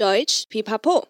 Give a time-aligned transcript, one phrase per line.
[0.00, 1.04] Deutsch Pipapo。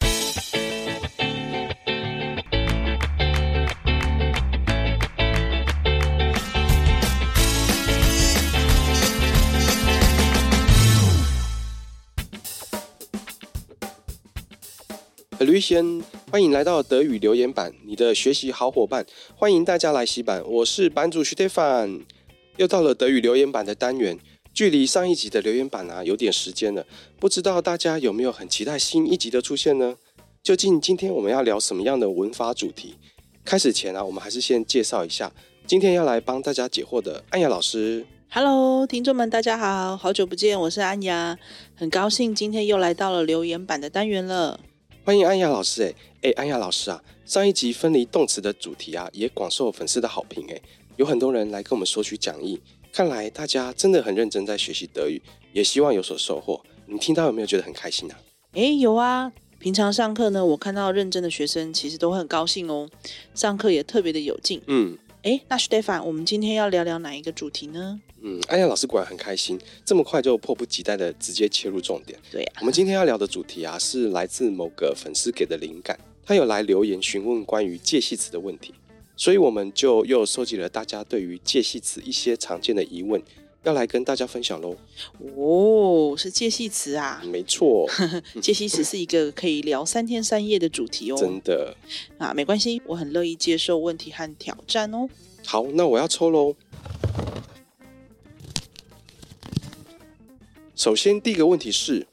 [15.39, 16.03] Hallöchen，
[16.33, 19.07] 欢迎来到德语留言板，你的学习好伙伴。
[19.37, 22.07] 欢迎大家来洗版，我是版主 Stefan。
[22.57, 24.19] 又到了德语留言板的单元，
[24.61, 26.85] 距离上一集的留言板啊有点时间了，
[27.19, 29.97] 不知道大家有没有很期待新一集的出现呢？
[30.43, 32.97] 究竟今天我们要聊什么样的文法主题？
[33.43, 35.33] 开始前啊，我们还是先介绍一下
[35.67, 38.05] 今天要来帮大家解惑的安雅老师。
[38.29, 41.39] Hello，听众们，大家好，好久不见，我是安雅，
[41.75, 44.61] 很高兴今天又来到了留言板的单元了。
[45.07, 50.61] 欢迎安雅老师，哎哎，安雅老师啊，上一集分离动词的主题啊，也广受粉丝的好评，哎，
[50.97, 52.61] 有很多人来跟我们索取讲义，
[52.93, 55.23] 看来大家真的很认真在学习德语，
[55.53, 56.61] 也希望有所收获。
[56.87, 58.19] 你听到有没有觉得很开心啊？
[58.55, 62.91] 诶，有啊，平常上课呢，我看到认真的学生，其实都会很高兴哦，
[63.33, 64.61] 上课也特别的有劲。
[64.67, 68.01] 嗯，诶，那 Stefan，我们今天要聊聊哪一个主题呢？
[68.23, 72.19] 嗯，安雅老师果然很开心，这么快就迫不及待的直接切入重点。
[72.33, 78.75] 对呀、啊，我们今天要聊的主题啊，是来自某个粉丝给的灵感，他有来留言询问关于介系词的问题，
[79.21, 83.23] 所以我们就又收集了大家对于介系词一些常见的疑问，
[83.65, 84.75] 要来跟大家分享喽。
[85.37, 87.23] 哦，是介系词啊？
[87.27, 87.87] 没错，
[88.41, 91.19] 介系词是一个可以聊三天三夜的主题哦。
[91.19, 91.77] 真的
[92.17, 95.07] 啊，没关系，我很乐意接受问题和挑战哦。
[95.45, 96.57] 好，那我要抽喽。
[100.75, 102.07] 首先，第一个问题是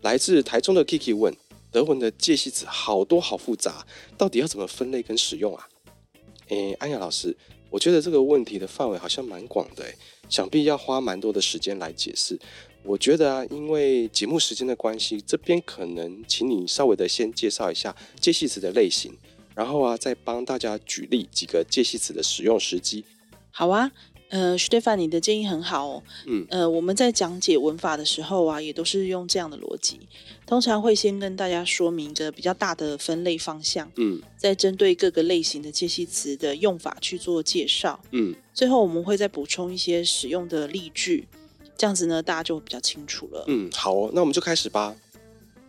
[0.00, 1.32] 来自台中的 Kiki 问：
[1.70, 3.86] 德文的介系词好多好复杂，
[4.18, 5.68] 到底要怎么分类跟使用啊？
[6.54, 7.36] 诶，安雅老师，
[7.70, 9.94] 我觉得这个问题的范围好像蛮广的，诶，
[10.28, 12.38] 想必要花蛮多的时间来解释。
[12.82, 19.16] 我觉得啊，因为节目时间的关系，这边可能请你稍微的先介绍一下介系词的类型，
[19.54, 23.04] 然后啊，再帮大家举例几个介系词的使用时机。
[23.50, 23.90] 好啊。
[24.30, 26.02] 呃，Stefan，你的建议很好哦。
[26.26, 30.00] 嗯，呃，我们在讲解文法的时候啊，也都是用这样的逻辑，
[30.46, 41.28] 通常会先跟大家说明一个比较大的分类方向，嗯，再针对各个类型的介系词的用法去做介绍，嗯，最后我们会再补充一些使用的例句，
[41.76, 43.44] 这样子呢，大家就比较清楚了。
[43.46, 44.96] 嗯，好哦，那我们就开始吧。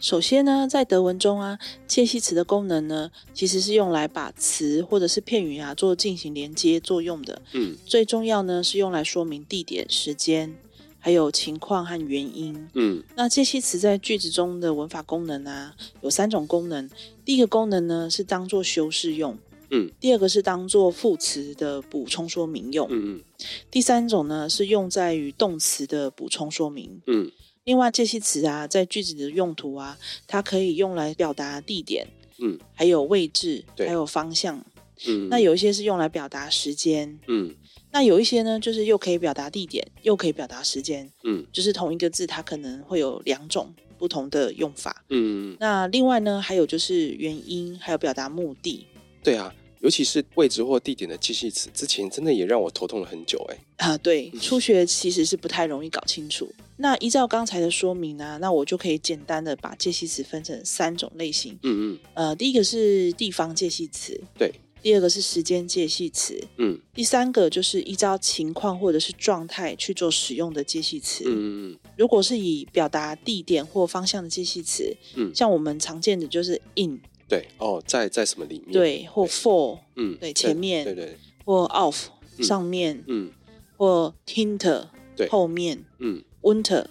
[0.06, 1.58] 首先呢，在德文中啊，
[1.88, 7.42] 介系词的功能呢，其实是用来把词或者是片语啊做进行连接作用的。
[7.54, 10.56] 嗯，最重要呢是用来说明地点、时间，
[11.00, 12.70] 还有情况和原因。
[12.76, 16.88] 嗯，那介系词在句子中的文法功能啊，有三种功能。
[17.26, 19.36] 第一个功能呢是当做修饰用。
[19.72, 22.88] 嗯，第二个是当做副词的补充说明用。
[22.92, 23.24] 嗯嗯，
[23.72, 27.02] 第三种呢是用在于动词的补充说明。
[27.08, 27.32] 嗯。
[27.66, 32.08] 另外，这些词啊，在句子的用途啊，它可以用来表达地点，
[32.40, 34.64] 嗯，还有位置，对，还有方向，
[35.08, 35.28] 嗯。
[35.30, 37.56] 那有一些是用来表达时间，嗯。
[37.92, 41.44] 那有一些呢，就是又可以表达地点，又可以表达时间，嗯。
[41.52, 45.58] 就是同一个字，它可能会有两种不同的用法，嗯。
[45.60, 48.86] 那另外呢，还有就是原因，还有表达目的。
[49.24, 49.52] 对啊。
[49.86, 53.58] 尤其是位置或地点的介系词，之前真的也让我头痛了很久哎。
[53.78, 56.52] 啊，对，初学其实是不太容易搞清楚。
[56.78, 61.54] 那依照刚才的说明呢，那我就可以简单的把介系词分成三种类型。
[61.62, 62.00] 嗯嗯。
[62.16, 64.52] 呃，第一个是地方介系词，对。
[64.82, 66.80] 第二个是时间介系词，嗯。
[66.96, 71.24] 第三个就是依照情况或者是状态去做使用的介系词。
[71.28, 71.78] 嗯嗯。
[71.96, 77.00] 如果是以表达地点或方向的介系词，嗯，像我们常见的就是 in。
[77.28, 78.72] 对哦，在在什么里面？
[78.72, 82.06] 对，或 for，嗯，对，前面，对对，或 off
[82.44, 83.32] 上面，嗯，
[83.78, 86.86] 或 hinter 对后面，嗯，winter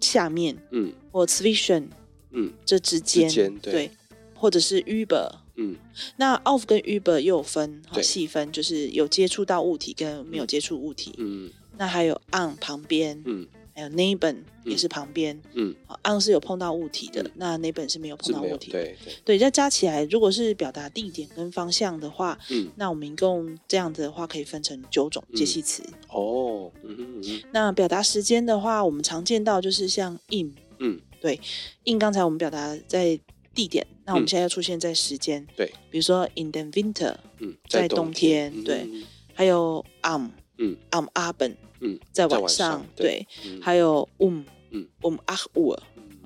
[0.00, 1.88] 下面，嗯，或 zwischen
[2.30, 3.30] 嗯，这之间，
[3.60, 3.90] 对，
[4.34, 5.76] 或者是 über 嗯，
[6.16, 13.46] 那 off 跟 Uber 又有分，好细分，就是有接触到物体跟没有接触物体，嗯，那还有 on 旁边，嗯。
[13.76, 19.14] 还有那一本也是旁边，嗯，on 是有碰到物体的，嗯、那 neben 是没有碰到物体的，对对。
[19.22, 31.38] 对，再加起来，如果是表达地点跟方向的话，嗯，那我们一共这样子的话可以分成九种介系词，哦，嗯嗯嗯，那表达时间的话，我们常见到就是像 in，嗯，对
[31.84, 33.20] ，in 刚才我们表达在
[33.54, 41.56] 地点，那我们现在要出现在时间，嗯、对，比如说 in the winter，嗯，在冬天，冬天对，嗯、还有 am，嗯，am Abend。
[41.80, 43.26] 嗯，在晚上，对，
[43.60, 45.78] 还有 um，嗯，um acht Uhr，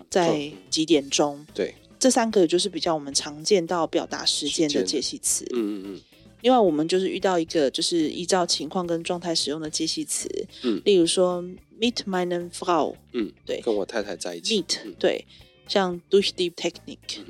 [0.09, 1.45] 在几点钟？
[1.53, 5.45] 对，这三个就是比较我们常见到表达时间的介系词。
[5.53, 6.01] 嗯嗯嗯。
[6.43, 10.29] 另外，我们就是遇到一个就是依照情况跟状态使用的介系词。
[10.63, 11.43] 嗯，例如说
[11.81, 14.63] meet meiner Frau，嗯，对，跟我太太在一起。
[14.63, 15.27] ，meet，对。
[15.71, 17.21] 像 durch die technique，、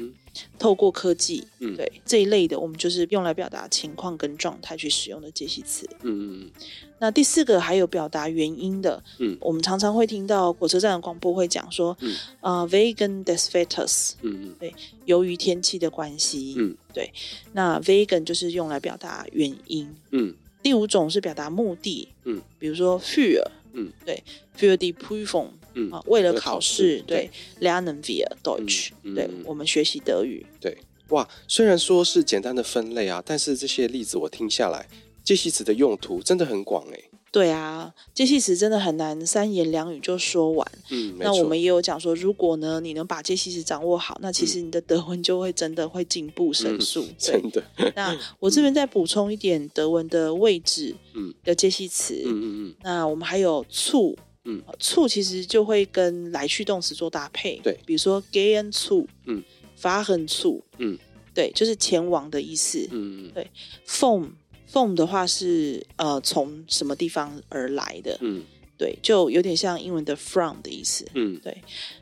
[0.58, 5.86] 透过科技，嗯、对这一类的，我们就是用来表达情况跟状态去使用的介系词。
[6.02, 6.50] 嗯嗯。
[6.98, 17.12] 那第四个还有表达原因的，嗯，我们常常会听到火车站的广播会讲说，嗯，啊、呃、，vegan des Wetters，嗯嗯，对，由于天气的关系，嗯，对，
[17.52, 20.34] 那 vegan 就是用来表达原因，嗯。
[20.62, 23.42] 第五种是表达目的，嗯，比如说 fear，
[23.72, 24.22] 嗯，对
[24.58, 27.30] ，fear die Prüfung，嗯啊，为了考试，对
[27.60, 30.76] ，lernen wir Deutsch，对，我们学习德语，对，
[31.08, 34.88] 哇，虽然说是简单的分类啊，但是这些例子我听下来，
[35.24, 37.00] 介系词的用途真的很广哎。
[37.32, 40.72] 对啊，介系词真的很难三言两语就说完。
[40.90, 47.02] 嗯，那我们也有讲说，如果呢你能把介系词掌握好，那其实你的德文就会真的会进步神速。
[47.02, 47.62] 嗯、真的。
[47.94, 52.20] 那 我这边再补充一点德文的位置嗯的介系词。
[52.26, 52.74] 嗯嗯嗯。
[52.82, 57.60] 那我们还有 zu，嗯，zu 其实就会跟来去动词做搭配。
[57.62, 59.42] 对，比如说 gehen zu，嗯
[59.80, 60.98] ，fahren zu，嗯，
[61.34, 62.88] 对，就是前往的意思。
[62.90, 63.30] 嗯嗯。
[63.34, 63.50] 对
[63.86, 64.30] ，vom。
[64.72, 68.44] From 的话是呃从什么地方而来的，嗯，
[68.78, 71.60] 对，就有点像英文的 from 的意思，嗯，对。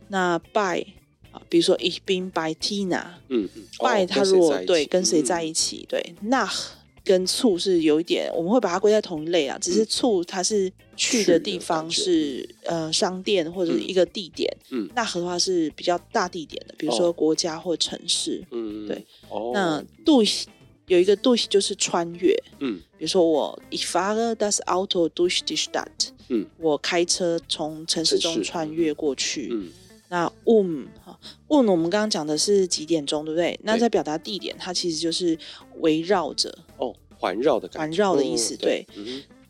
[0.09, 0.85] 那 by
[1.33, 6.15] 啊，比如说 Ich bin bei Tina，嗯嗯，by 他如果对跟谁在一起，对。
[6.23, 6.73] nach
[7.09, 19.03] 跟 zu 是有一点，我们会把它归在同一类啊，只是 zu 它是去的地方是呃商店或者一个地点，嗯，nach 的话是比较大地点的，比如说国家或城市，嗯对。
[19.31, 20.45] 哦，那 durch
[20.87, 29.69] 有一个 durch 就是穿越，嗯，比如说我 ich fahre das Auto durch die Stadt，嗯，我开车从城市中穿越过去，嗯，
[30.09, 31.19] 那 um 哈
[31.49, 33.59] um 我们刚刚讲的是几点钟，对不对？
[33.63, 35.39] 那在表达地点，它其实就是
[35.81, 38.87] 围绕着，哦，环绕的感觉，环绕的意思，对。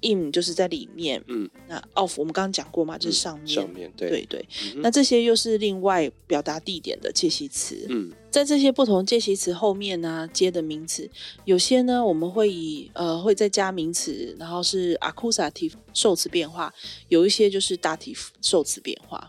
[0.00, 4.46] in 就是在里面，嗯，那 of 我们刚刚讲过嘛，就是上面，上面，对对对。
[4.76, 11.10] 那这些又是另外表达地点的介系词，嗯，在这些不同介系词后面呢，接的名词，
[11.44, 16.72] 有些呢我们会以呃会再加名词，然后是 accusative 受词变化，
[17.08, 19.28] 有一些就是 dative 受词变化。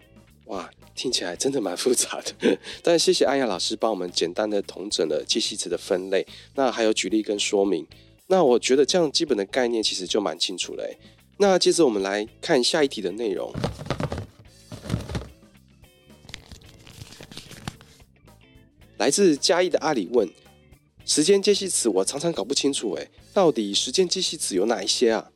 [0.50, 6.26] 哇，听起来真的蛮复杂的， 但谢谢安雅老师帮我们简单的统整了介系词的分类，
[6.56, 7.86] 那还有举例跟说明。
[8.26, 10.84] 那我觉得这样基本的概念其实就蛮清楚了。
[11.38, 13.54] 那接着我们来看下一题的内容。
[18.98, 20.28] 来自嘉义的阿里问：
[21.06, 25.32] 时间介系词我常常搞不清楚，哎，到底时间介系词有哪一些啊？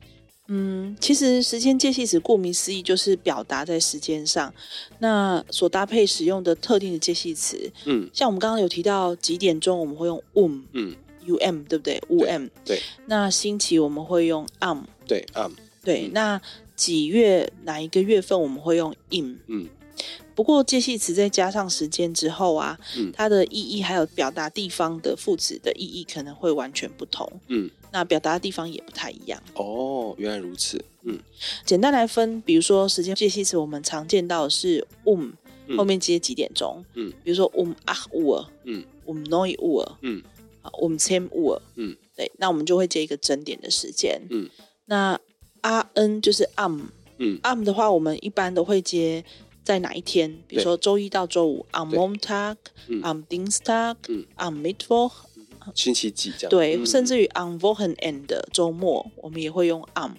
[0.48, 4.52] 嗯，其实时间介系词顾名思义就是表达在时间上，
[4.98, 7.72] 那所搭配使用的特定的介系词。
[7.86, 10.60] 嗯，像我们刚刚有提到几点钟，我们会用 um。
[10.72, 10.96] 嗯。
[11.26, 12.78] U M 对不对？U M 对。
[13.06, 15.52] 那星期我们会用 am 对 am
[15.82, 16.10] 对。
[16.12, 16.38] 那
[16.76, 19.66] 几月哪一个月份我们会用 in 嗯。
[20.34, 22.78] 不过介系词再加上时间之后啊，
[23.12, 27.30] 它的意义还有表达地方的副词的意义可能会完全不同。
[27.48, 27.70] 嗯。
[27.92, 29.40] 那表达的地方也不太一样。
[29.54, 30.84] 哦，原来如此。
[31.02, 31.18] 嗯。
[31.64, 35.30] 简单来分，比如说时间介系词，我们常见到的是 um
[35.76, 36.84] 后面接几点钟。
[36.94, 37.12] 嗯。
[37.22, 38.84] 比如说 um acht Uhr 嗯。
[39.06, 40.22] um neun Uhr 嗯。
[40.80, 44.48] 我们 ten Uhr 嗯，对，那我们就会接一个整点的时间，嗯，
[44.86, 45.20] 那
[45.60, 46.80] an 就是 am，
[47.18, 49.22] 嗯，am 的话，我们一般都会接
[49.64, 50.30] 在哪一天？
[50.46, 52.56] 比如说周一到周五，on Montag、
[52.88, 53.96] on Dienstag、
[54.36, 55.12] on Mittwoch，
[55.74, 56.50] 星期几这样？
[56.50, 60.12] 对，甚至于 on Wochenende 周末，我们也会用 on。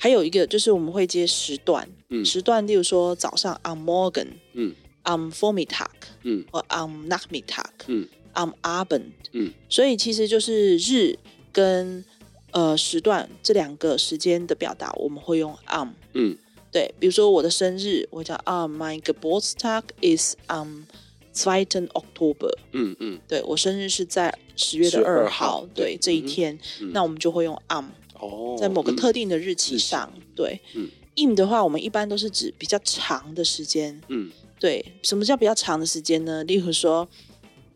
[0.00, 1.86] 还有一个就是我们会接时段，
[2.24, 4.74] 时段，例如说早上 on Morgen，嗯
[5.04, 5.88] ，on Vormittag，
[6.22, 11.18] 嗯，或 on Nachmittag，嗯，on Abend，嗯，所以其实就是日
[11.52, 12.04] 跟
[12.52, 16.38] 呃时段这两个时间的表达，我们会用 on，嗯，
[16.70, 20.86] 对，比如说我的生日，我叫啊，my Geburtstag is on
[21.34, 25.96] zweiten October 嗯嗯，对我生日是在十月的二号，对。
[26.00, 26.58] 这一天，
[26.92, 27.84] 那我们就会用 on
[28.18, 36.42] 哦，在某个特定的日期上，对，嗯，in 的话，我们一般都是指比较长的时间，嗯，对，什么叫比较长的时间呢？
[36.44, 37.08] 例如说。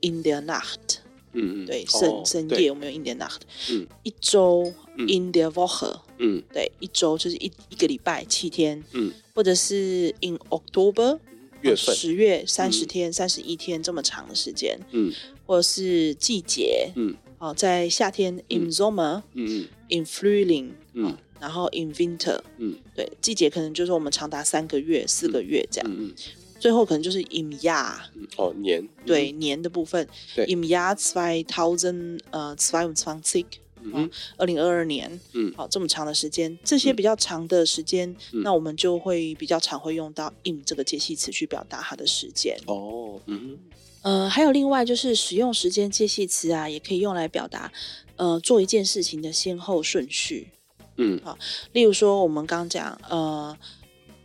[0.05, 0.99] In der Nacht，
[1.33, 11.19] 嗯嗯，对，深深夜我们用 In der Nacht，嗯，一周 In der Woche，嗯，对，一周就是一一个礼拜七天，嗯，或者是 In October，
[11.62, 11.95] 月份。
[11.95, 15.12] 十月三十天三十一天这么长的时间，嗯，
[15.47, 26.12] 或者是季节，嗯，好，在夏天 In Sommer，嗯 In Frühling，嗯，然后 In Winter，嗯，对，季节可能就是我们长达三个月四个月这样，嗯。
[26.62, 27.97] 最后可能就是 im Jahr
[28.37, 33.47] 哦，年，对，年的部分，im Jahr zweitausend 呃 zweiundzwanzig
[33.81, 42.57] 嗯，二零二二年，嗯，好，这么长的时间，这些比较长的时间，嗯、那我们就会比较常会用到 in 这个介系词去表达它的时间。
[42.66, 43.59] 哦，嗯，
[44.02, 47.73] 呃，还有另外就是使用时间介系词啊，也可以用来表达
[48.14, 50.52] 呃做一件事情的先后顺序。
[50.97, 51.37] 嗯，好，
[51.73, 53.59] 例如说我们刚讲呃。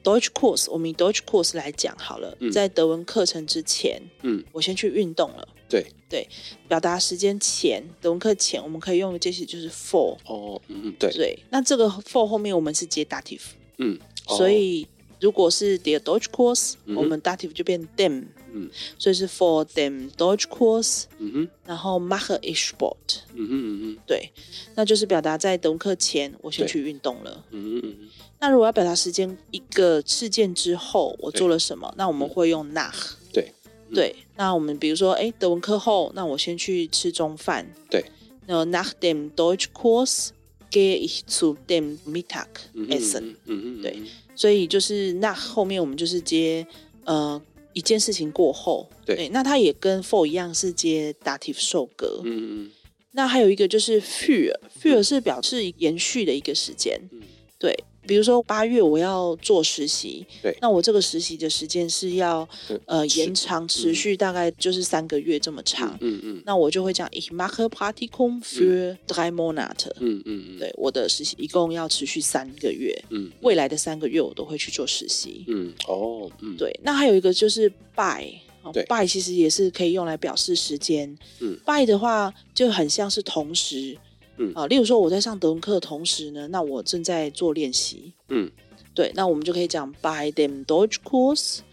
[0.08, 5.46] Deutsch Kurs，我们以 Deutsch Kurs 来讲好了，嗯、在德文课程之前，嗯，我先去运动了。
[5.68, 6.26] 对对，
[6.70, 10.18] 表达时间前，德文课前，我们可以用的介词就是 for。
[10.26, 11.38] 哦，嗯，对对。
[11.50, 13.42] 那这个 for 后面我们是接 dative。
[13.80, 14.00] 嗯，
[14.30, 14.88] 所以
[15.20, 18.26] 如果是 der Deutsch Kurs，嗯、我们 dative 就变 dem。
[18.54, 23.20] 嗯，所以是 for dem Deutsch 哼，然后 mache ich Sport。
[23.34, 24.32] 嗯哼嗯哼，对，
[24.76, 27.44] 那就是表达在德文课前，我先去运动了。
[27.52, 27.96] 嗯嗯。
[28.40, 33.14] 那如果要表达时间一个事件之后我做了什么，那我们会用 nach。
[33.34, 33.52] 对，
[33.94, 34.16] 对。
[34.38, 37.68] 那我们比如说，哎，德文课后，那我先去吃中饭。
[37.90, 38.06] 对。
[38.46, 40.30] 那 nach dem Deutschkurs
[40.72, 43.36] gehe ich zu dem Mittagessen。
[43.46, 43.82] 嗯嗯。
[43.82, 44.02] 对。
[44.38, 46.66] 所以就是 nach 后面我们就是接
[47.06, 47.42] 呃
[47.74, 48.88] 一件事情过后。
[49.04, 49.28] 对。
[49.30, 52.22] 那它也跟 for 一样是接 dative 受格。
[52.24, 52.72] 嗯嗯。
[53.14, 57.02] 那还有一个就是 fear，fear 是表示延续的一个时间。
[57.12, 57.22] 嗯。
[57.58, 57.76] 对。
[58.08, 62.48] 比如说八月我要做实习，对，那我这个实习的时间是要
[62.86, 78.34] 呃延长持续大概就是三个月这么长，嗯嗯，那我就会讲 Ich mache Praktikum für drei Monate，嗯嗯，对，我的实习一共要持续三个月，嗯，未来的三个月我都会去做实习，嗯哦，嗯，对，那还有一个就是 by，
[78.72, 83.98] 对，by 其实也是可以用来表示时间，嗯，by 的话就很像是同时。
[84.38, 88.14] 嗯啊，例如说我在上德文课的同时呢，那我正在做练习。
[88.30, 88.52] 嗯，
[88.94, 90.64] 对，那我们就可以讲 by them。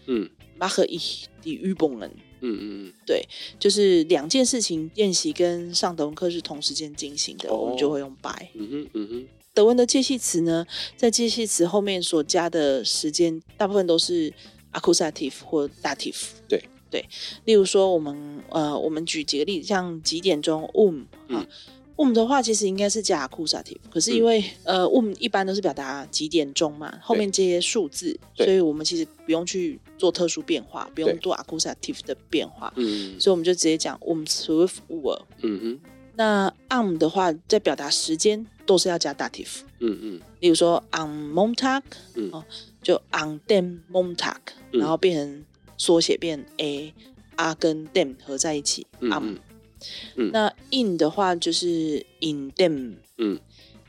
[0.07, 0.29] 嗯
[0.59, 2.09] ，mache ich die Übungen。
[2.41, 3.23] 嗯嗯嗯，对，
[3.59, 8.47] 就是两件事情练习跟上德文课是同时间进行的，哦、我们就会用 by。
[8.53, 14.31] 嗯哼嗯哼，德文的介系词呢，在介系词后面所加的时间，大部分都是
[14.73, 16.21] accusative 或 dative。
[16.47, 17.05] 对对，
[17.45, 21.03] 例如说我们呃，我们举几个例子，像几点钟，um
[21.35, 21.47] 啊。
[21.97, 35.79] Um 的话其实应该是加 accusative，可是因为、嗯、呃 um 一般都是表达几点钟嘛，后面这些数字，所以我们其实不用去做特殊变化，不用做 accusative 的变化，嗯，所以我们就直接讲 um zwölf Uhr，嗯哼，
[36.15, 41.83] 那 am 的话在表达时间都是要加 dative，嗯嗯，例如说 on Montag，
[42.15, 42.43] 嗯，
[42.81, 44.35] 就 on dem Montag，
[44.71, 45.45] 然后变成
[45.77, 46.93] 缩写变 a
[47.37, 49.35] a 跟 dem 合在一起 am。
[50.15, 53.39] 嗯，那 in 的话就是 in them，嗯，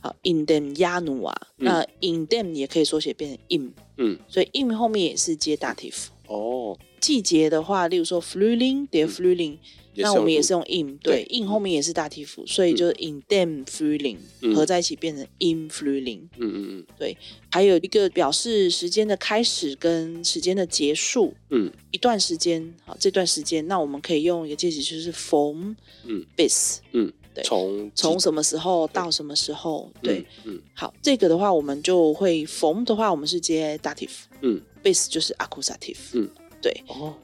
[0.01, 6.07] 好，in dem Januar，那 in them 也可以缩写变成 im，嗯，所以 im 后面也是接 dative。
[6.27, 9.59] 哦，季节的话，例如说 Frühling der Frühling，
[9.95, 14.19] 那我们也是用 in，对，in 后面也是 dative，所以就是 in dem Frühling
[14.55, 16.23] 合在一起变成 in Frühling。
[16.37, 17.17] 嗯嗯嗯，对，
[17.51, 25.75] 还有一个表示时间的开始跟时间的结束，嗯，一段时间，好，这段时间，那我们可以用一个介词，就是 from。
[26.05, 34.11] 嗯，bis，嗯，对，从从什么时候到什么时候，对，嗯，好，这个的话我们就会 from 的话，我们是接 dative，
[34.43, 36.29] 嗯，bis 就是 accusative，嗯，
[36.63, 37.15] 对，哦，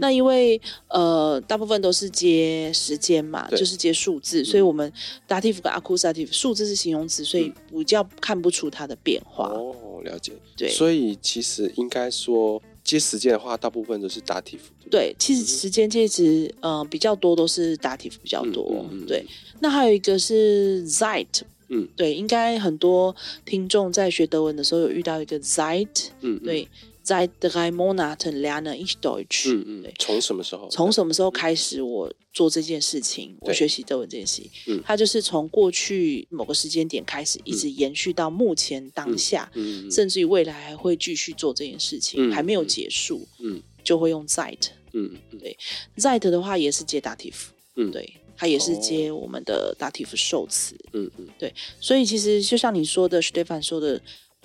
[0.00, 4.92] 那因为呃大部分都是接时间嘛，就是接数字，所以我们
[5.26, 9.48] dative 跟 accusative 数字是形容词，所以比较看不出它的变化。
[9.48, 12.62] 哦，了解，对，所以其实应该说。
[12.84, 14.60] 接时间的话，大部分都是 dative。
[14.90, 16.24] 对，其实时间介词，
[16.60, 18.86] 嗯、呃，比较多都是 dative 比较多。
[19.06, 19.26] 对，
[19.60, 26.66] 那还有一个是 Zeit，嗯，对，应该很多听众在学德文的时候有遇到一个 Zeit，嗯，对。
[27.08, 29.50] 在 drei Monaten lerne ich Deutsch。
[29.50, 30.68] 嗯嗯，从什么时候？
[30.68, 33.34] 从什么时候开始我做这件事情？
[33.40, 34.50] 我学习德文这件事情。
[34.66, 39.50] 嗯，它就是从过去某个时间点开始，一直延续到目前当下，
[39.90, 43.26] 甚至于未来还会继续做这件事情，还没有结束。
[43.38, 44.68] 嗯，就会用 Zeit。
[44.92, 45.56] 嗯，对
[45.96, 47.46] ，Zeit 的话也是接 dative。
[47.76, 50.76] 嗯，对，它也是接我们的 dative 受词。
[50.92, 53.98] 嗯嗯，对，所以其实就像你说的，Stefan 说的。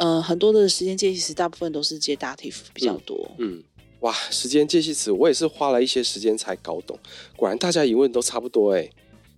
[0.04, 3.32] 呃，很多的时间介系词大部分都是接 dative 比较多。
[3.38, 3.64] 嗯，嗯，
[4.02, 7.00] 哇，时间介系词我也是花了一些时间才搞懂，
[7.38, 8.90] 果然大家疑问都差不多哎。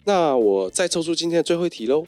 [0.05, 2.07] 那我再抽出今天的最后一题喽。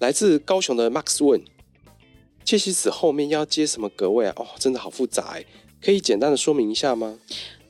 [0.00, 1.40] 来自高雄的 Max 问：
[2.42, 4.32] 介系词后面要接什么格位啊？
[4.34, 5.44] 哦，真的好复杂哎，
[5.80, 7.20] 可以简单的说明一下吗？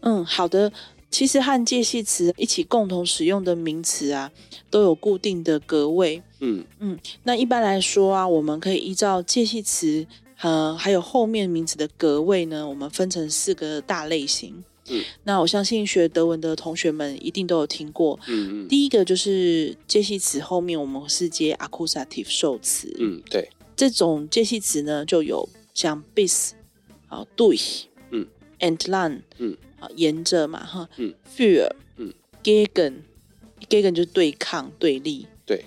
[0.00, 0.72] 嗯，好的。
[1.10, 4.30] 其实和介系词一起共同使用的名词啊，
[4.70, 6.22] 都有固定的格位。
[6.40, 14.62] 嗯嗯，那一般来说啊，我们可以依照介系词和还有后面名词的格位呢，我们分成四个大类型。
[14.90, 18.18] 嗯，那我相信学德文的同学们一定都有听过。
[18.26, 18.68] 嗯嗯。
[18.68, 22.94] 第一个就是介系词后面我们是接 accusative 受词。
[22.98, 23.48] 嗯，对。
[23.76, 26.50] 这种介系词呢，就有像 bis
[27.08, 28.26] 啊，durch，嗯
[28.58, 35.26] ，entlang，嗯，啊，沿着嘛，哈，嗯，für，嗯，gegen，gegen 就是对抗、对立。
[35.46, 35.64] 对。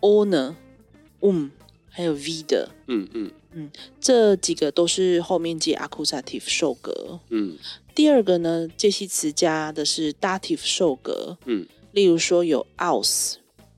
[0.00, 1.50] ohne，um，
[1.88, 2.68] 还有 wieder。
[2.86, 3.30] 嗯嗯。
[3.52, 7.18] 嗯，这几个都是后面接 accusative 受格。
[7.30, 7.56] 嗯，
[7.94, 11.38] 第二个呢，介系词加的是 dative 受格。
[11.46, 13.36] 嗯，例如说有 aus，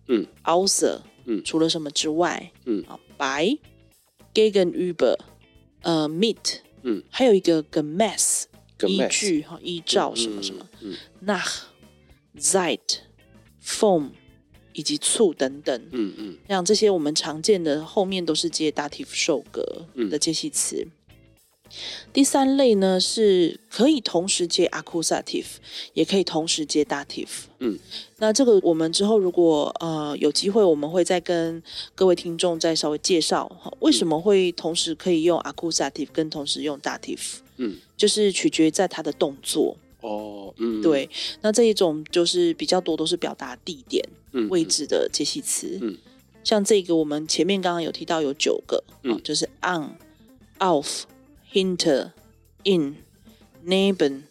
[0.08, 3.58] 嗯，außer，嗯，除了什么之外，嗯，啊，bei
[4.34, 5.16] gegenüber，
[5.82, 8.44] 呃，mit，嗯，还有一个 gemäß，
[8.88, 10.96] 依据哈，依照什么什么，嗯
[12.36, 14.10] ，nach，seit，vom。
[14.72, 20.76] 以及醋等等，嗯嗯，像这些我们常见的后面都是接 dative 受格的介系词。
[20.86, 20.90] 嗯、
[22.12, 25.46] 第三类呢是可以同时接 accusative，
[25.94, 27.28] 也可以同时接 dative。
[27.58, 27.78] 嗯，
[28.18, 31.62] 那这个我们之后如果呃有机会，我们会再跟
[31.94, 33.50] 各位听众再稍微介绍
[33.80, 37.38] 为什么会同时可以用 accusative 跟同时用 dative。
[37.58, 39.76] 嗯，就是取决于在它的动作。
[40.00, 41.06] 哦，嗯，对，
[41.42, 45.78] 那这一种就是比较多都是表达地点、嗯、位置的介系词。
[45.82, 45.94] 嗯，
[46.42, 49.90] 像这个我们前面刚刚有提到有九个，嗯，哦、就是 on、
[50.58, 51.02] auf、
[51.52, 52.12] Hinter,
[52.64, 52.96] in,
[53.64, 54.24] neben,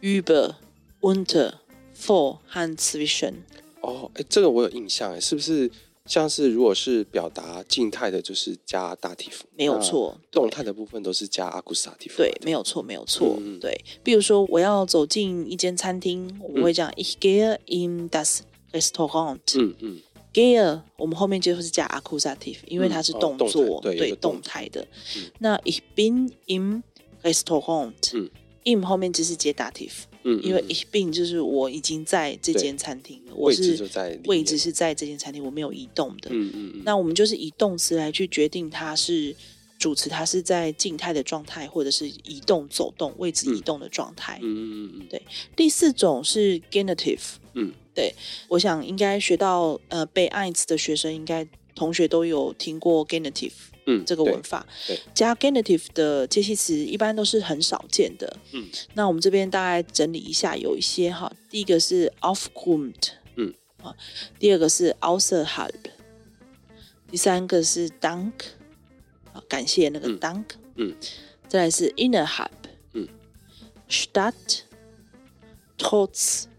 [0.00, 0.56] über,
[1.00, 1.54] unter,
[1.94, 3.44] vor 和 zwischen。
[3.80, 5.70] 哦，哎，这个我有印象，是不是？
[6.06, 9.44] 像是如果是表达静态的，就是加大体夫。
[9.56, 10.16] 没有错。
[10.30, 12.18] 动态的部分都是加阿古斯大体夫。
[12.18, 13.36] 对，没有错，没有错。
[13.40, 19.40] 嗯对，比如说我要走进一间餐厅，我会讲 Ich gehe in das Restaurant。
[19.54, 20.00] 嗯嗯。
[20.36, 24.68] ，gehe 我们后面就是加 accusative，因为它是动作，嗯哦、对，动态。
[24.68, 24.86] 的。
[25.16, 26.82] 嗯、那 Ich bin im
[27.22, 27.92] Restaurant。
[28.12, 28.30] 嗯。
[28.64, 29.92] im 后面就是接 dative，
[30.24, 33.88] 嗯，因为 ich bin 就是我已经在这间餐厅了，我是
[34.24, 39.32] 位置是在这间餐厅，我没有移动的，嗯嗯，那我们就是以动词来去决定它是
[39.78, 45.22] 主词，它是在静态的状态，或者是移动走动位置移动的状态，嗯嗯嗯，对。
[45.54, 47.45] 第四种是 genitive，嗯，
[47.96, 48.14] 对，
[48.48, 53.50] 我想应该学到呃背 eins 的学生，应该同学都有听过 genitive。
[53.88, 54.66] 嗯，这个文法
[55.14, 58.36] 加 genitive 的介系词一般都是很少见的。
[58.50, 63.94] 嗯，那我们这边大概整理一下，有一些哈，第一个是 aufgrund，嗯，啊，
[64.40, 65.70] 第二个是 außerhalb，
[67.08, 68.32] 第三个是 dank，
[69.32, 70.92] 啊，感谢那个 dank，嗯，
[71.46, 72.50] 再来是 innerhalb，
[72.92, 73.06] 嗯
[73.88, 76.55] ，statt，trotz，嗯，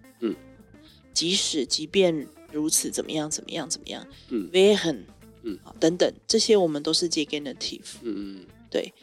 [1.18, 5.00] 即使即便如此，怎么样，怎么样，怎么样，嗯，während
[5.42, 7.98] 嗯，等等，这些我们都是接 genitive。
[8.04, 8.94] 嗯嗯，对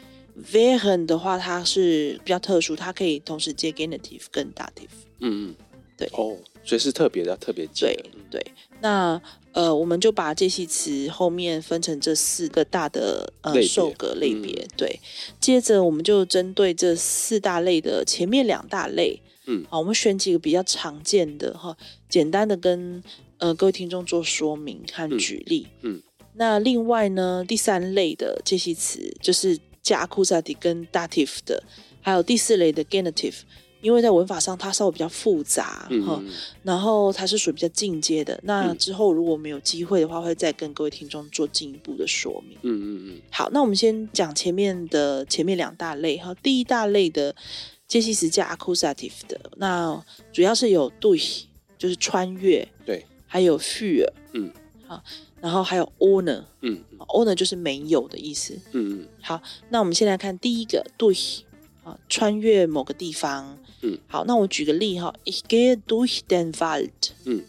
[0.52, 4.94] ，während 的话，它是比较特殊，它可以同时接 genitive 跟 dative。
[5.18, 5.54] 嗯嗯，
[5.96, 6.08] 对。
[6.12, 7.86] 哦，所以是特别的，特别接。
[8.30, 8.46] 对对。
[8.80, 14.62] 那呃，我们就把这些词后面分成这四个大的呃受格类别。
[14.62, 15.00] 嗯、对。
[15.40, 21.76] 接着我们就针对这四大类的前面两大类，嗯，好，我们选几个比较常见的哈，
[22.08, 23.02] 简单的跟
[23.38, 25.66] 呃各位听众做说明和举例。
[25.82, 25.96] 嗯。
[25.96, 26.02] 嗯
[26.36, 31.62] 那另外呢，第三类的介系词就是加 accusative 跟 dative 的，
[32.00, 33.36] 还有第四类的 genitive，
[33.80, 36.26] 因为在文法上它稍微比较复杂哈，嗯、
[36.64, 38.40] 然后它是属于比较进阶的。
[38.42, 42.58] 那之后如果没有机会的话，会再跟各位听众做进一步的说明。
[42.62, 43.20] 嗯嗯嗯。
[43.30, 47.32] 好，那我们先讲前面的前面两大类哈，第一大类的
[47.86, 51.44] 介系词加 accusative 的，那主要是有 durch，
[51.78, 54.50] 就是穿越，对，还有 fear，嗯，
[54.86, 55.02] 好。
[55.40, 59.08] 然后还有 owner，嗯，owner 就是没有的意思，嗯嗯。
[59.20, 61.42] 好，那我们先来看第一个 durch，
[61.82, 63.98] 啊，穿越某个地方，嗯。
[64.08, 67.44] 好，那我举个例哈，ich gehe durch den Wald，嗯。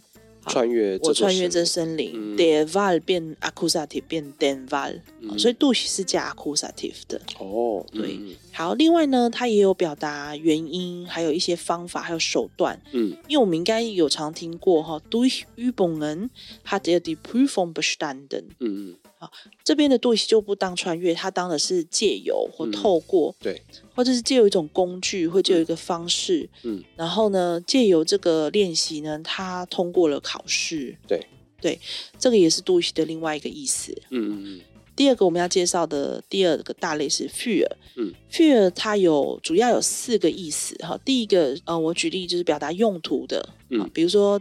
[0.48, 5.02] 穿越我穿越这森林，der Wald 变 accusative 变 den Wald，
[5.38, 7.22] 所以 durch 是加 accusative 的。
[7.40, 8.20] 哦，对。
[8.54, 12.80] 好，另外呢，他也有表达原因，还有一些方法，还有手段。
[12.94, 16.30] 嗯，因为我们应该有常听过哈，durch Übungen
[16.66, 18.44] hat er die Prüfung bestanden。
[18.60, 18.96] 嗯嗯。
[19.26, 19.32] 好，
[19.64, 23.62] 这边的 durch 就不当穿越，它当的是借由或透过，嗯、对，
[23.96, 31.26] 或者是借由一种工具，或借由一个方式，嗯，然后呢，借由这个练习呢，他通过了考试，对，
[31.62, 31.80] 对，
[32.20, 34.62] 这个也是 durch 的另外一个意思，嗯嗯嗯。
[34.96, 40.98] 第二个我们要介绍的第二个大类是 fear，嗯，für 它有主要有四个意思哈。
[41.04, 44.40] 第一个，呃，我举例就是表达用途的，嗯，比如说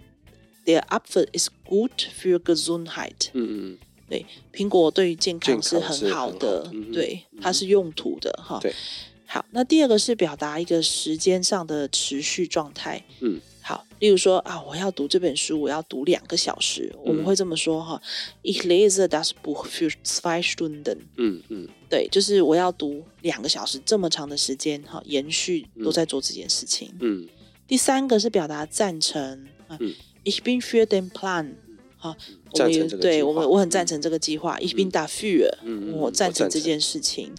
[0.65, 3.79] der Apfel ist gut für Gesundheit，嗯嗯。
[4.09, 8.59] 对，苹果对于健康是很好的，好嗯、对，它是用途的哈。
[8.61, 8.75] 对，
[9.27, 13.03] 好，那第二个是表达一个时间上的持续状态。
[13.21, 13.41] 嗯。
[13.67, 17.99] 好，例如说啊，我要读这本书，我要读两个小时，嗯、我们会这么说哈。
[18.43, 20.99] Ich lese das Buch für zwei Stunden。
[21.17, 26.93] 嗯嗯，对，就是我要读两个小时，这么长的时间哈，延续都在做这件事情。
[27.01, 27.27] 嗯。
[27.67, 29.49] 第三个是表达赞成。
[29.71, 29.95] 嗯。
[30.25, 31.55] Ich bin für den Plan。
[32.05, 32.15] 哈，
[32.53, 34.59] 我们对我们我很赞成这个计划。
[34.59, 35.49] Bin dafür。
[35.63, 35.93] 嗯嗯。
[35.97, 37.33] 我赞成这件事情。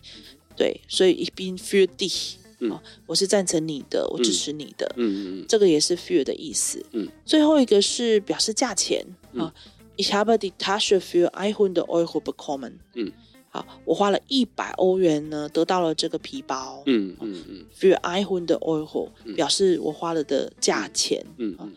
[0.57, 2.37] 对，所以 bin für dich。
[2.59, 4.91] 嗯，我是赞成你的，我支持你的。
[4.95, 6.83] 嗯嗯嗯，这个也是 für 的意思。
[6.93, 9.05] 嗯，最后一个是表示价钱
[9.37, 9.53] 啊。
[9.97, 12.73] Ich habe die Tasche für einhundert Euro bekommen。
[12.95, 13.11] 嗯，
[13.49, 16.81] 好，我花了一百欧元呢，得到了这个皮包。
[16.85, 21.25] 嗯嗯嗯，für einhundert Euro 表示我花了的价钱。
[21.37, 21.71] 嗯嗯，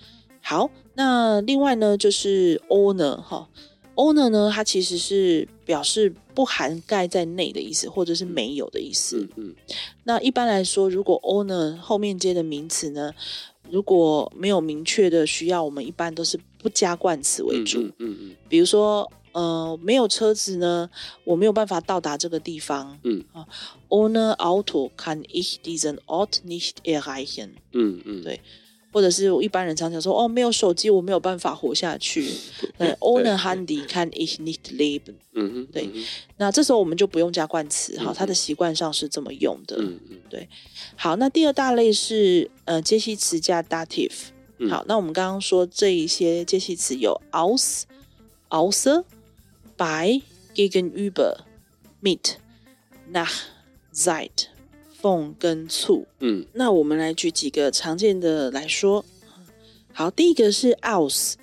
[0.48, 3.46] 好，那另外呢就是 owner 哈。
[3.96, 9.28] ，owner 呢，它其实是表示不涵盖在内的意思，或者是没有的意思。
[9.36, 9.54] 嗯，嗯，
[10.04, 13.12] 那一般来说，如果 owner 后面接的名词呢，
[13.70, 17.82] 如果没有明确的需要，我们一般都是不加冠词为主。
[17.82, 18.36] 嗯嗯，嗯。
[18.48, 20.88] 比如说，呃，没有车子呢，
[21.24, 22.98] 我没有办法到达这个地方。
[23.04, 23.46] 嗯啊
[23.90, 27.50] owner Auto kann ich diesen Ort nicht erreichen。
[27.72, 28.40] 嗯嗯，对。
[28.92, 32.26] 或者是我一般人常常说哦，没有手机我没有办法活下去。
[32.78, 35.14] 呃，ohne Handy kann ich nicht leben。
[35.34, 35.88] 嗯哼，对。
[36.36, 39.76] 那这时候我们就不用加冠词哈，它的习惯上是这么用的。
[39.78, 40.48] 嗯嗯，对。
[40.96, 44.12] 好，那第二大类是呃接系词加 dative。
[44.68, 47.82] 好，那我们刚刚说这一些接系词有 aus、
[48.48, 49.04] außer、
[49.76, 50.22] bei、
[50.54, 51.36] gegenüber、
[52.02, 52.36] mit、
[53.12, 53.42] nach、
[53.94, 54.46] seit。
[55.00, 59.04] 奉跟醋，嗯，那我们来举几个常见的来说。
[59.92, 61.34] 好，第一个是 aus。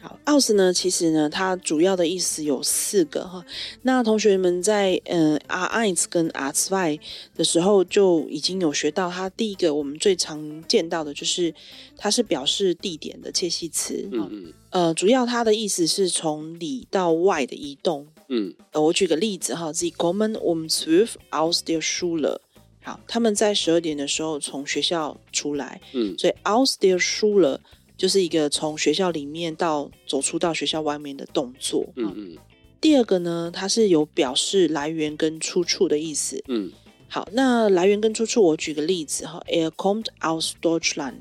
[0.00, 3.44] 好，aus 呢，其实呢，它主要的意思有四个哈。
[3.82, 7.00] 那同学们在嗯 rnz 跟 R2
[7.34, 11.54] 的时候就已经有学到，它第一个我们最常见到的就是
[11.96, 14.08] 它是表示地点的切系词。
[14.12, 14.52] 嗯嗯。
[14.70, 18.06] 呃，主要它的意思是从里到外的移动。
[18.28, 18.54] 嗯。
[18.72, 22.38] 呃，我举个例子哈，Sie kommen um zwölf aus der Schule。
[22.84, 27.58] 好，他们在十二点的时候从学校出来，嗯，所以 aus der Schule
[27.96, 32.36] 就是一个从学校里面到走出到学校外面的动作，嗯嗯。
[32.82, 36.70] 第二个呢，它是有表示来源跟出处的意思，嗯。
[37.08, 41.20] 好，那来源跟出处，我举个例子哈，Er kommt aus Deutschland。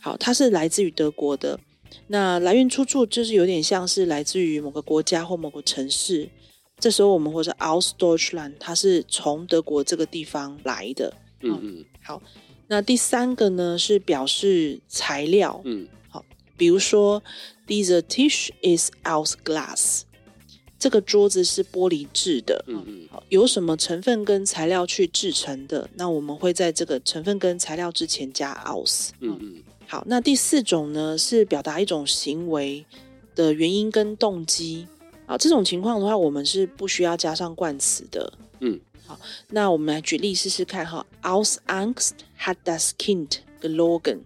[0.00, 1.60] 好，它是来自于德国的，
[2.06, 6.30] 那来源出处就是有点像是来自于某个国家或某个城市。
[6.78, 11.12] 这时候我们或者 aus Deutschland，它是从德国这个地方来的。
[11.40, 11.84] 嗯嗯。
[12.02, 12.22] 好，
[12.68, 15.60] 那第三个呢是表示材料。
[15.64, 15.88] 嗯。
[16.08, 16.24] 好，
[16.56, 17.22] 比如说
[17.66, 20.02] ，Dieser Tisch ist aus Glas，
[20.78, 22.64] 这个桌子是玻璃制的。
[22.68, 23.08] 嗯嗯。
[23.10, 25.90] 好，有什么成分跟材料去制成的？
[25.94, 29.10] 那我们会在这个成分跟材料之前加 aus。
[29.20, 29.62] 嗯嗯。
[29.88, 32.84] 好，那第四种呢是表达一种行为
[33.34, 34.86] 的原因跟动机。
[35.28, 38.32] 好，这种情况的话，我们是不需要加上冠词的。
[38.60, 41.04] 嗯，好，那我们来举例试试看哈。
[41.22, 44.20] Aus Angst hat das Kind gelogen。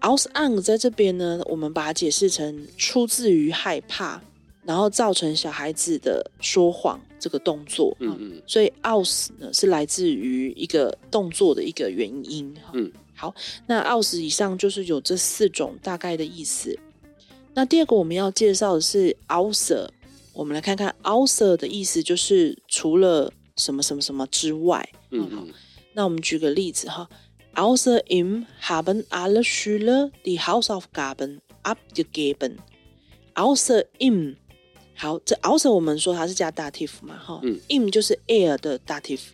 [0.00, 4.20] Aus Angst 在这边呢，我们把它解释成出自于害怕，
[4.64, 7.96] 然后造成小孩子的说谎这个动作。
[8.00, 12.52] 嗯嗯，所以 Aus 呢是来自于一个动作的一个原因。
[12.72, 13.32] 嗯，好，
[13.68, 16.76] 那 Aus 以上就是有这四种大概的意思。
[17.54, 19.88] 那第二个我们要介绍的是 außer。
[20.38, 24.88] 我们来看看 außer 的意思，就是除了什么什么什么之外。
[25.10, 25.44] 嗯，好，
[25.94, 27.10] 那我们举个例子哈
[27.56, 32.58] ，Außerdem haben alle Schüler die Hausaufgaben abgegeben。
[33.34, 34.36] Außerdem，
[34.94, 39.30] 好，这 außer 我们说它是加 dative 嘛，哈，嗯，im 就是 air 的 dative，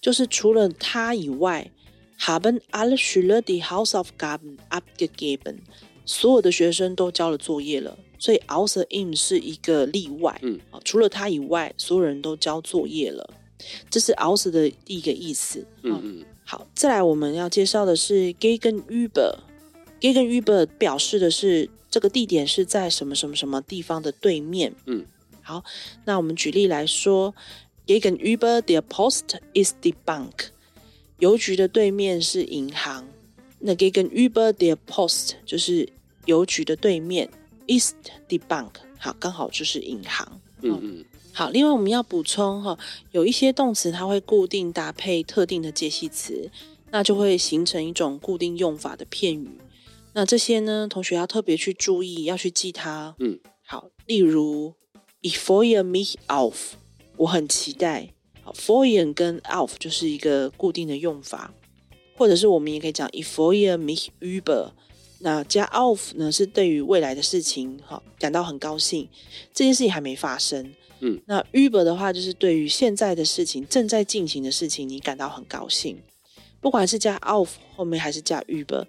[0.00, 1.70] 就是除了他以外
[2.18, 5.58] ，haben alle Schüler die Hausaufgaben abgegeben，
[6.06, 7.98] 所有的学生都交了作业了。
[8.20, 13.30] 所以 außerdem 是一个例外，嗯，除了他以外，所有人都交作业了，
[13.88, 16.22] 这是 außer 的第一个意思，嗯嗯。
[16.44, 25.06] 好，再来我们要介绍的是 gegenüber，gegenüber 表示的是这个地点是在什么什么什么地方的对面，嗯。
[25.40, 25.64] 好，
[26.04, 27.34] 那我们举例来说
[27.86, 30.48] ，gegenüber der Post ist die Bank，
[31.20, 33.08] 邮局的对面是银行，
[33.60, 35.88] 那 gegenüber der Post 就是
[36.26, 37.30] 邮局的对面。
[37.70, 37.94] Ist
[38.28, 40.40] die Bank，好，刚好就是银行。
[40.60, 41.50] 嗯嗯，好。
[41.50, 42.76] 另外我们要补充哈，
[43.12, 46.50] 有一些动词它会固定搭配特定的介系词，
[46.90, 49.48] 那就会形成一种固定用法的片语。
[50.14, 53.14] 那这些呢，同学要特别去注意，要去记它。
[53.20, 53.88] 嗯，好。
[54.06, 54.74] 例如
[55.22, 56.72] eforia meet off
[57.18, 58.12] 我很期待。
[58.42, 61.54] 好，vorhin 跟 off 就是一个固定的用法，
[62.16, 64.72] 或者是我们也可以讲 ich freue mich über。
[65.20, 69.08] 那加 off 呢，是对于未来的事情，哈，感到很高兴，
[69.52, 70.72] 这件事情还没发生。
[71.00, 75.98] 嗯，那 Uber 的话，就是对于现在的事情正在进行的事情，你感到很高兴。
[76.60, 78.84] 不管是加 off 后面还是加 Uber，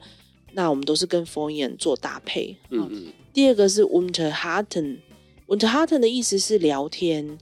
[0.53, 2.57] 那我们都是跟 f o r e i n 做搭配。
[2.69, 3.13] 嗯嗯。
[3.33, 7.37] 第二个是 unterhalten，unterhalten 的意思是聊天。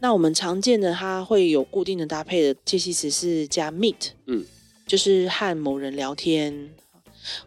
[0.00, 4.44] 那我们常见的它会有固定的搭配的介系词是加 meet，嗯，
[4.86, 6.70] 就是和某人聊天。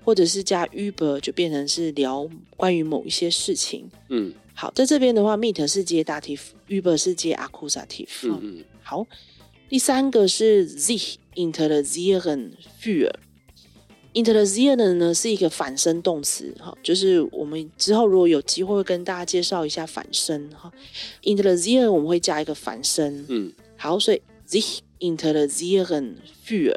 [0.03, 3.89] 或者是加 Uber 就变成是聊关于某一些事情。
[4.09, 8.07] 嗯，好，在这边的话，Meet 是接 dative，über 是接 accusative。
[8.23, 9.05] 嗯嗯，好，
[9.69, 13.11] 第三个是 sich interessieren für。
[14.13, 20.71] interessieren 呢是一个反身动词，哈，就是我们之后如果有机会会跟大家介绍一下反身，哈
[21.21, 23.23] ，interessieren 我们会加一个反身。
[23.29, 26.73] 嗯，好，所以 sich interessieren für。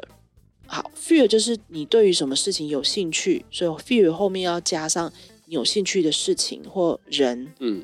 [0.73, 5.11] 好，fear 就是你对于什么事情有兴趣，所以 fear 后面要加上
[5.45, 7.51] 你有兴趣的事情或人。
[7.59, 7.83] 嗯，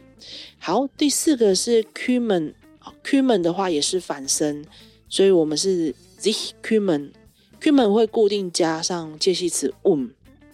[0.58, 4.66] 好，第四个是 kümmern，kümmern 的话也是反身，
[5.10, 10.12] 所以我们是 sich kümmern，kümmern 会固定加上介系词 um。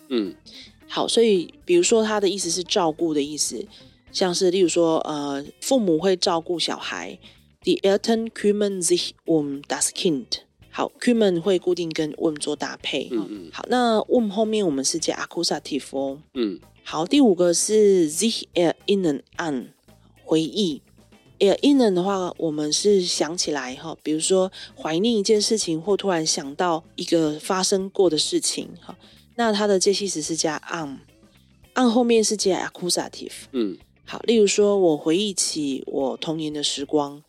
[0.10, 0.34] 嗯，
[0.88, 3.63] 好，所以比如说它的意思是照顾的意思，
[4.12, 7.19] 像是例如说呃，父母会照顾小孩
[7.62, 10.39] ，die Eltern kümmern sich um das Kind。
[10.75, 13.07] 好，kümmern 会固定跟 um 做搭配。
[13.12, 13.49] 嗯嗯。
[13.53, 16.19] 好，那 um 后面我们是加 accusative 哦。
[16.33, 16.59] 嗯。
[16.83, 19.67] 好，第五个是 sich erinnern an
[20.25, 20.81] 回忆。
[21.38, 28.67] erinnern 的话，我们是想起来哈，比如说怀念一件事情，或突然想到一个发生过的事情。
[28.81, 28.97] 哈，
[29.36, 33.31] 那它的介系词是加 on，on 后面是加 accusative。
[33.51, 33.77] 嗯。
[34.05, 37.21] 好，例如说我回忆起我童年的时光。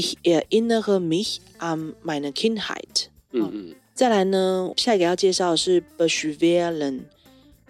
[0.00, 3.08] Ich erinnere mich an meine Kindheit。
[3.32, 3.74] 嗯嗯。
[3.92, 7.00] 再来呢，下一个要介绍的是 beschweren。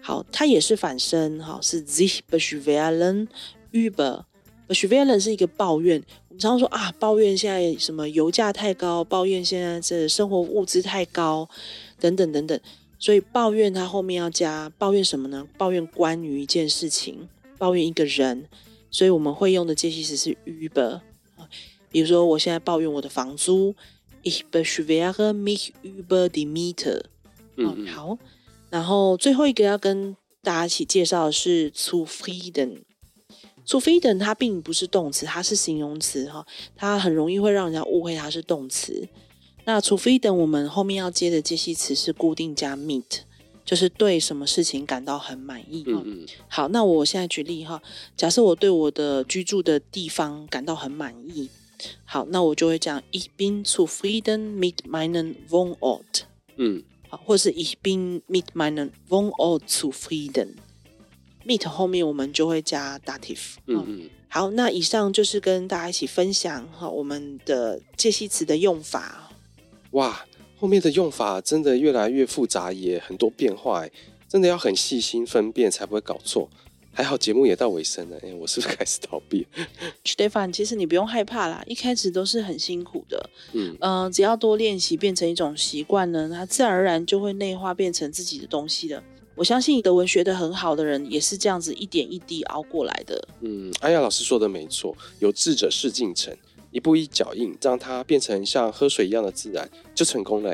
[0.01, 3.27] 好，它也是反身，哈，是 sich beschweren
[3.73, 4.23] über。
[4.69, 6.01] beschweren 是一个抱怨。
[6.29, 11.49] 我们常常说啊，抱怨现在什么油价太高，抱怨现在这生活物资太高，
[11.99, 12.57] 等等等等。
[12.97, 15.45] 所以抱怨它后面要加抱怨什么呢？
[15.57, 18.45] 抱怨关于一件事情，抱怨一个人。
[18.89, 21.01] 所以我们会用的介系词是 über。
[21.91, 23.75] 比如说，我现在抱怨我的房租
[24.23, 27.03] ，Ich beschwere mich über die Miete。
[27.57, 28.17] 嗯，好。
[28.69, 32.83] 然后最后一个要跟大家一起介绍的是 zufrieden。
[33.67, 39.07] zufrieden 它并不是动词，它是形容词哈，它很容易会让人家误会它是动词。
[39.65, 43.19] 那 zufrieden 我们后面要接的介系词是固定加 meet，
[43.65, 45.83] 就是对什么事情感到很满意。
[45.87, 46.25] 嗯嗯。
[46.47, 47.81] 好，那我现在举例哈，
[48.15, 51.49] 假设我对我的居住的地方感到很满意。
[52.05, 56.23] 好，那我就会讲 Ich bin zufrieden mit meinem Wohnort。
[56.57, 60.55] 嗯，好，或是 Ich bin mit meinem Wohnort zufrieden。
[61.45, 63.55] mit 后面我们就会加 dative。
[63.67, 64.09] 嗯嗯。
[64.27, 69.31] 好，那以上就是跟大家一起分享哈我们的介系词的用法。
[69.91, 70.25] 哇，
[70.57, 73.85] 后面的用法真的越来越复杂，也很多变化，
[74.29, 76.49] 真的要很细心分辨才不会搞错。
[76.93, 79.47] 还好节目也到尾声了，哎，我是不是开始逃避
[80.03, 89.01] ？Stefan，其实你不用害怕啦，一开始都是很辛苦的，嗯嗯、呃，只要多练习，变成一种习惯呢，它自然而然就会内化变成自己的东西的。
[89.35, 93.27] 我相信德文学得很好的人也是这样子一点一滴熬过来的。
[93.39, 96.35] 嗯，安雅老师说的没错，有志者事竟成，
[96.71, 100.53] 一步一脚印，让它变成像喝水一样的自然，就成功了。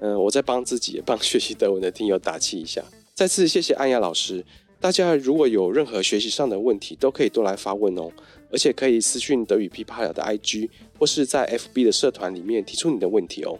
[0.00, 2.84] 嗯、呃，我在帮自己，也帮学习德文的听友打气一下。
[3.14, 4.44] 再次谢谢安雅老师。
[4.80, 8.10] 大家如果有任何学习上的问题，都可以多来发问哦，
[8.52, 13.58] 而且可以私讯德语噼啪聊的 IG，或是在 FB 的社团里面提出你的问题哦。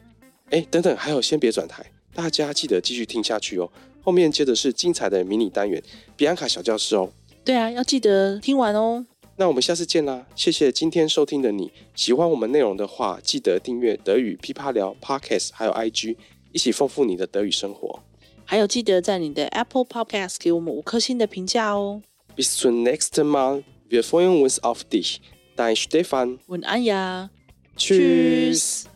[0.50, 3.68] 哎，等等，还有先别转台，大家记得继续听下去哦。
[4.00, 5.82] 后面接着是精彩的迷你单元，
[6.16, 7.10] 比安卡小教室哦。
[7.44, 9.04] 对啊，要记得听完哦。
[9.36, 11.70] 那我们下次见啦，谢谢今天收听的你。
[11.94, 16.16] 喜欢我们内容的话，记得订阅德语噼啪聊 Podcast，还有 IG，
[16.52, 18.00] 一起丰富你的德语生活。
[18.47, 22.01] 还有，记得在你的 Apple Podcast 给我们五颗星的评价哦。
[22.35, 25.21] Bis zum nächsten Mal, wir freuen uns auf dich.
[25.55, 27.29] Dein Stefan und Anja.
[27.75, 28.86] Tschüss.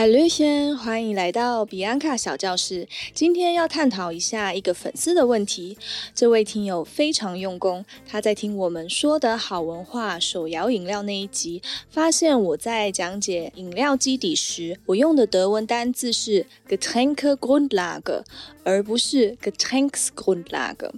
[0.00, 2.88] 嗨，旅行欢迎来到比安卡小教室。
[3.12, 5.76] 今天要探讨一下一个粉丝的问题。
[6.14, 11.60] 这位听友非常用功，他在听我们说的好文化手摇饮料那一集，
[11.90, 18.22] 发现我在讲解饮料基底时，我用的德文单字是 Getränkegrundlage，
[18.64, 20.92] 而不是 Getränksgrundlage。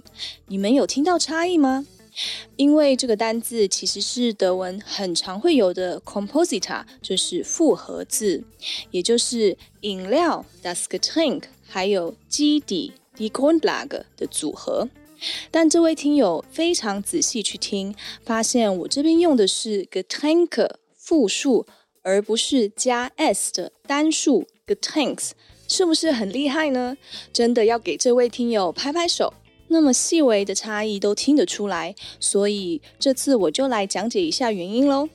[0.47, 1.85] 你们有听到差异吗？
[2.55, 8.43] 因为这个单字其实是德文很常会有的 compositor，就是复合字，
[8.91, 14.87] 也就是饮料 das Getränk，还有基底 die Grundlage 的组合。
[15.49, 17.95] 但这位听友非常仔细去听，
[18.25, 21.65] 发现我这边用的是 Getränke 复数，
[22.01, 25.31] 而不是加 s 的单数 Getränks，
[25.67, 26.97] 是不是很厉害呢？
[27.31, 29.33] 真的要给这位听友拍拍手。
[29.73, 35.09] 那么细微的差异都听得出来，所以这次我就来讲解一下原因喽。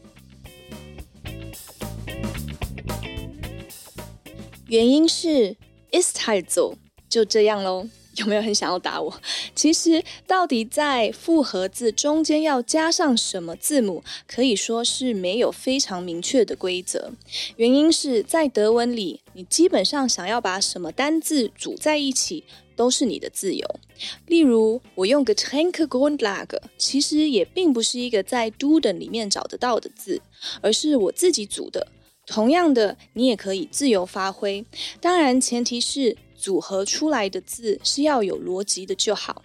[4.66, 5.57] 原因是
[5.92, 6.75] ist halt so，
[7.09, 7.88] 就这样喽。
[8.16, 9.21] 有没有很想要打我？
[9.55, 17.12] 其实到底在复合字中间要加上什么字母，可以说是没有非常明确的规则。
[17.55, 22.42] 原因是在德文里，你基本上想要把什么单字组在一起，
[22.75, 23.81] 都是你的自由。
[24.27, 30.21] 例如，我用个 tank ground lag，其实也并不是一个在 Duden 里面找得到的字，
[30.61, 31.87] 而是我自己组的。
[32.27, 34.65] 同样的，你也可以自由发挥，
[35.01, 39.43] 当然前提是组合出来的字是要有逻辑的就好。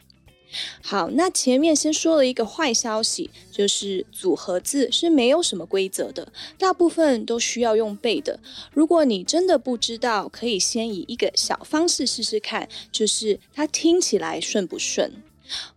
[0.82, 8.39] 好，那前面先说了一个坏消息，就是组合字是没有什么规则的，大部分都需要用背的。
[8.74, 15.12] 如果你真的不知道，可以先以一个小方式试试看，就是它听起来顺不顺。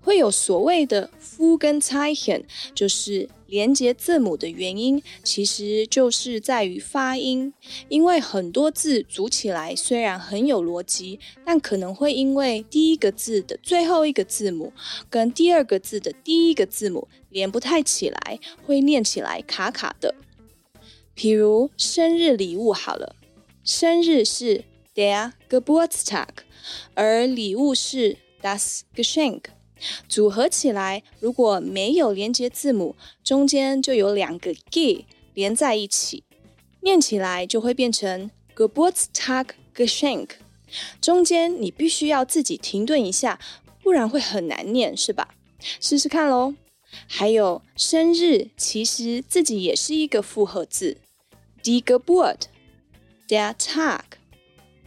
[0.00, 7.52] 会有所谓的 Fügezeichen，就是连接字母的原因，其实就是在于发音。
[7.88, 14.72] 因为很多字组起来虽然很有逻辑，但可能会因为第一个字的最后一个字母
[15.08, 20.14] 跟第二个字的第一个字母连不太起来，会念起来卡卡的。
[21.16, 23.16] 譬如生日礼物好了，
[23.64, 26.28] 生日是 der Geburtstag，
[26.94, 29.55] 而礼物是 das Geschenk。
[30.08, 36.24] 组合起来，如果没有连接字母，中间就有两个 g 连在一起，
[36.80, 40.28] 念起来就会变成 Geburtstag-Geschenk。
[41.00, 43.38] 中间你必须要自己停顿一下，
[43.82, 45.34] 不然会很难念，是吧？
[45.80, 46.54] 试试看喽。
[47.06, 50.96] 还有生日，其实自己也是一个复合字
[51.62, 54.00] ，die Geburt，der Tag，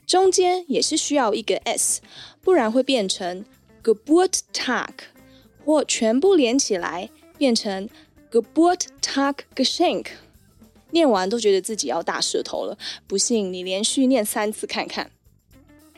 [0.07, 2.01] 中间也是需要一个 s，
[2.41, 3.45] 不然会变成。
[3.83, 4.89] Geburtstag
[5.65, 7.89] 或全部连起来变成
[8.31, 10.07] Geburtstag-Geschenk，
[10.91, 12.77] 念完都觉得自己要大舌头了。
[13.07, 15.11] 不信你连续念三次看看。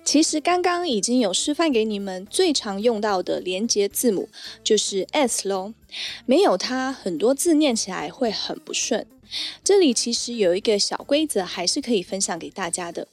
[0.03, 4.29] 其实刚刚已经有示范给你们最常用到的连接字母
[4.63, 5.73] 就是 s 喽，
[6.25, 9.05] 没有它很多字念起来会很不顺。
[9.63, 13.07] 这里其实有一个小规则，还是可以分享给大家的。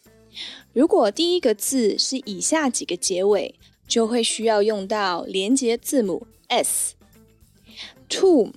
[0.72, 3.54] 如果第一个字是以下几个结尾。
[3.88, 8.52] 就会需要用到连接字母 s，tum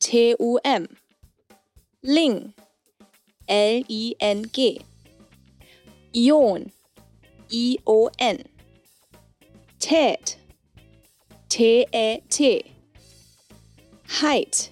[0.00, 0.86] t u m
[2.02, 2.52] ling
[3.46, 4.82] l e n g
[6.12, 6.66] ion
[7.48, 8.44] e o n
[9.78, 10.36] tät
[11.48, 12.64] t a t
[14.08, 14.70] height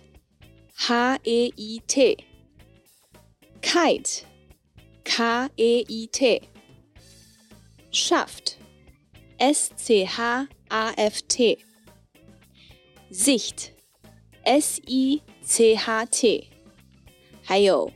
[0.74, 2.24] h e i t
[3.60, 4.24] kite
[5.04, 6.42] k e i t
[7.92, 8.58] shaft
[9.38, 11.58] S C H A F T,
[13.12, 13.68] Sicht,
[14.42, 16.48] S I C H T，
[17.44, 17.92] 还有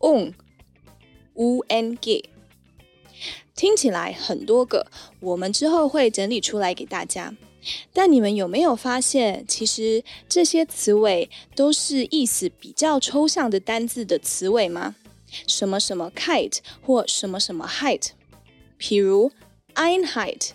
[0.00, 0.34] ung,
[1.34, 2.28] U N G，
[3.54, 4.88] 听起来很多个，
[5.20, 7.36] 我们之后会整理出来给大家。
[7.92, 14.96] 但你们有没有发现，其实这些词尾都是意思比较抽象的单字的词尾吗？
[15.46, 18.08] 什么什么 kite 或什么什么 height，
[18.78, 19.30] 譬如
[19.74, 20.50] Einheit。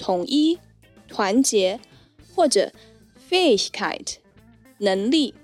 [0.00, 0.58] 统一、
[1.06, 1.78] 团结
[2.34, 2.72] 或者
[3.30, 4.14] Fähigkeit
[4.78, 5.34] 能力。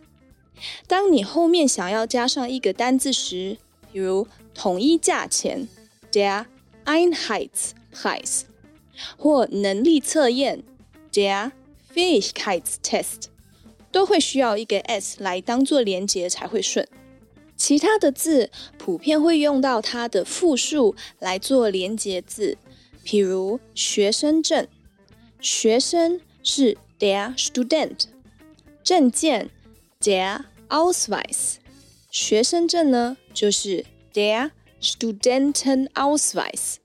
[0.88, 3.59] 当你后面想要加上一个单字时，
[3.92, 5.69] 比如统一价钱
[6.11, 6.47] der
[6.87, 8.45] Einheitspreis
[9.19, 10.62] 或能力测验
[11.12, 11.53] der
[11.95, 13.25] Fähigkeitstest，
[13.92, 16.88] 都会需要一个 s 来当做连结才会顺。
[17.59, 22.57] 其他的字普遍会用到它的复数来做连结字。
[23.07, 24.66] 譬如学生证，
[25.41, 28.07] 学生是 der Student，
[28.83, 29.51] 证件
[30.01, 31.59] der Ausweis，
[32.11, 34.51] 学生证呢就是 der
[34.83, 36.78] Studentenausweis。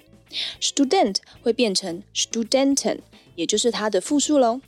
[0.62, 3.00] Student 会变成 Studenten，
[3.36, 4.62] 也就是它的复数喽。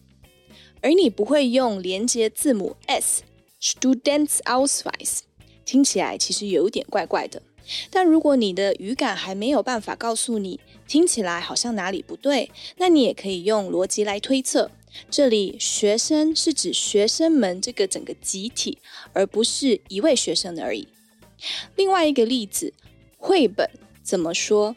[0.81, 5.19] 而你不会用连接字母 s，Studentenausweis，
[5.63, 7.43] 听起来其实有点怪怪的。
[7.89, 14.69] 但如果你的语感还没有办法告诉你，听起来好像哪里不对，那你也可以用逻辑来推测。
[15.09, 18.77] 这里学生是指学生们这个整个集体，
[19.11, 20.87] 而不是一位学生而已。
[21.75, 22.73] 另外一个例子，
[23.17, 23.69] 绘本
[24.03, 24.75] 怎么说？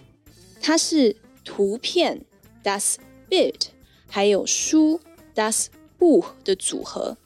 [0.62, 2.22] 它是图片
[2.64, 2.94] das
[3.28, 3.66] Bild，
[4.09, 5.00] 还有书
[5.34, 5.66] das
[5.98, 7.18] Buch 的组合。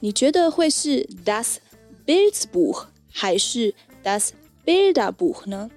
[0.00, 1.56] 你觉得会是 das
[2.04, 4.30] Bildbuch 还是 das
[4.66, 5.70] Bilderbuch 呢？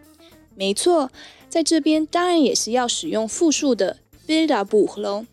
[0.56, 1.12] 没错，
[1.50, 5.26] 在这边当然也是要使用复数的 Bilderbuch 喽。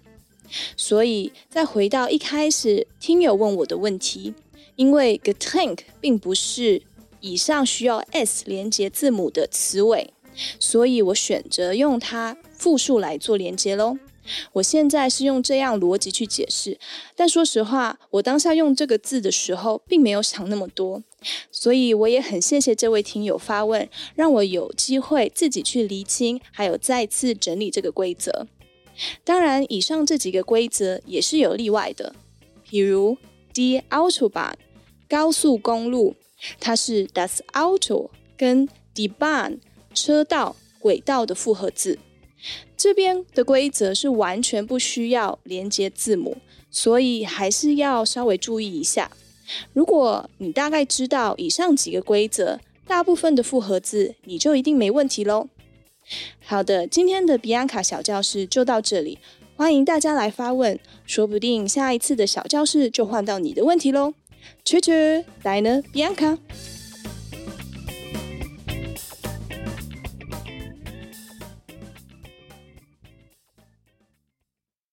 [0.76, 4.34] 所以再回到一开始听友问我的问题，
[4.76, 6.82] 因为 Getränk 并不是
[7.20, 10.12] 以上需要 s 连接字母的词尾，
[10.60, 13.98] 所以我选择用它复数来做连接喽。
[14.52, 16.78] 我现在是用这样逻辑去解释，
[17.16, 21.02] 但说实话，我当下用这个字的时候，并没有想那么多，
[21.50, 28.46] 所以我也很谢谢这位听友发问，让我有机会自己去厘清，还有再次整理这个规则。
[29.24, 32.14] 当然，以上这几个规则也是有例外的，
[32.68, 33.18] 比如
[33.52, 34.54] die Autobahn
[35.08, 36.14] 高速公路，
[36.60, 39.58] 它是 das Auto 跟 die Bahn
[39.92, 41.98] 车道、轨道的复合字。
[42.76, 46.36] 这边的规则是完全不需要连接字母，
[46.70, 49.10] 所以还是要稍微注意一下。
[49.72, 55.48] 如果你大概知道以上几个规则，大部分的复合字你就一定没问题喽。
[56.44, 59.18] 好的，今天的比安卡小教室就到这里，
[59.56, 64.12] 欢迎大家来发问，说不定下一次的小教室就换到你的问题喽。
[64.64, 66.38] Tschüss，deine 比安卡。